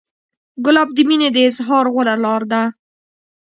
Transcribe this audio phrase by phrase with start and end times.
[0.65, 2.63] ګلاب د مینې د اظهار غوره لاره ده.